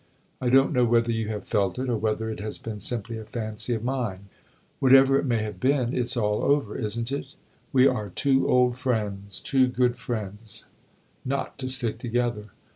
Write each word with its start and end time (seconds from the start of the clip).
I 0.41 0.49
don't 0.49 0.73
know 0.73 0.83
whether 0.85 1.11
you 1.11 1.27
have 1.27 1.47
felt 1.47 1.77
it, 1.77 1.87
or 1.87 1.95
whether 1.95 2.31
it 2.31 2.39
has 2.39 2.57
been 2.57 2.79
simply 2.79 3.19
a 3.19 3.23
fancy 3.23 3.75
of 3.75 3.83
mine. 3.83 4.29
Whatever 4.79 5.19
it 5.19 5.27
may 5.27 5.43
have 5.43 5.59
been, 5.59 5.93
it 5.95 6.09
's 6.09 6.17
all 6.17 6.41
over, 6.41 6.75
is 6.75 6.97
n't 6.99 7.11
it? 7.11 7.35
We 7.71 7.85
are 7.85 8.09
too 8.09 8.49
old 8.49 8.79
friends 8.79 9.39
too 9.39 9.67
good 9.67 9.99
friends 9.99 10.69
not 11.23 11.59
to 11.59 11.69
stick 11.69 11.99
together. 11.99 12.49